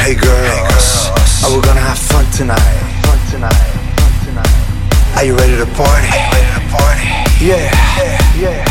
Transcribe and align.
Hey 0.00 0.14
girls, 0.14 1.10
are 1.44 1.54
we 1.54 1.60
gonna 1.60 1.78
have 1.78 1.98
fun 1.98 2.24
tonight? 2.32 2.58
Fun 3.04 3.18
tonight. 3.30 3.52
Fun 3.52 4.12
tonight. 4.24 5.16
Are 5.16 5.24
you 5.24 5.36
ready 5.36 5.56
to 5.58 5.66
party? 5.76 6.08
Ready 6.08 6.50
to 6.56 6.60
party? 6.72 7.04
Yeah. 7.38 7.68
Yeah. 8.34 8.64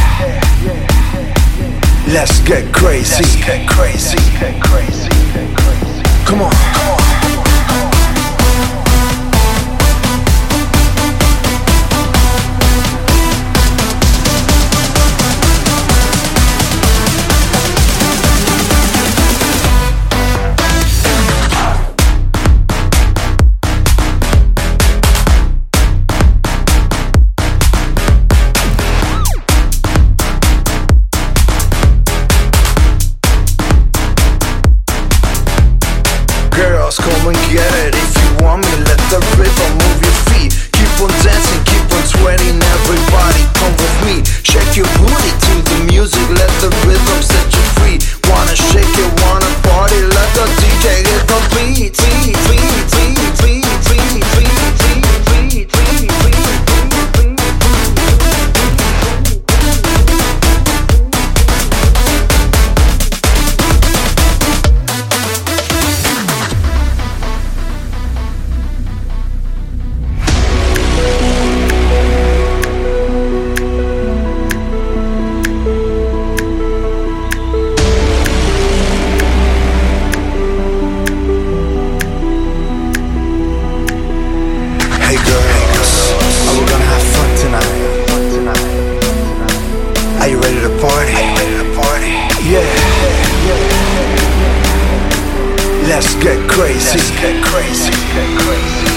Yeah. 0.65 2.11
Let's 2.11 2.39
get 2.41 2.73
crazy. 2.73 3.23
Let's 3.23 3.35
get 3.35 3.69
crazy. 3.69 4.17
Come 6.25 6.41
on. 6.41 6.68
Yeah. 37.31 37.45
quiere 37.49 37.78
get 98.13 98.39
crazy. 98.39 98.88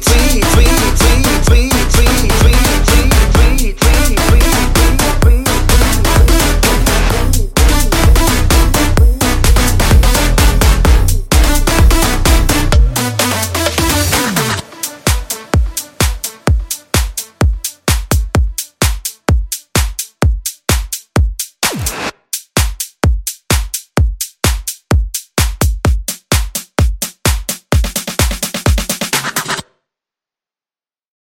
sweet, 0.00 0.44
sweet. 0.44 0.61